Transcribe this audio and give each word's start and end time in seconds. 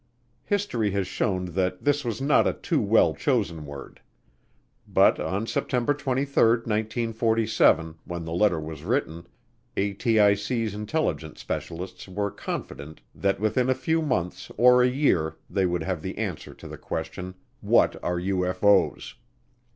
History 0.45 0.89
has 0.93 1.05
shown 1.05 1.45
that 1.53 1.83
this 1.83 2.03
was 2.03 2.19
not 2.19 2.47
a 2.47 2.53
too 2.53 2.81
well 2.81 3.13
chosen 3.13 3.67
word. 3.67 4.01
But 4.87 5.19
on 5.19 5.45
September 5.45 5.93
23, 5.93 6.41
1947, 6.43 7.99
when 8.05 8.25
the 8.25 8.31
letter 8.33 8.59
was 8.59 8.83
written, 8.83 9.27
ATICs 9.77 10.73
intelligence 10.73 11.39
specialists 11.39 12.07
were 12.07 12.31
confident 12.31 13.01
that 13.13 13.39
within 13.39 13.69
a 13.69 13.75
few 13.75 14.01
months 14.01 14.51
or 14.57 14.81
a 14.81 14.89
year 14.89 15.35
they 15.47 15.67
would 15.67 15.83
have 15.83 16.01
the 16.01 16.17
answer 16.17 16.55
to 16.55 16.67
the 16.67 16.79
question, 16.79 17.35
"What 17.59 17.95
are 18.03 18.17
UFO's?" 18.19 19.13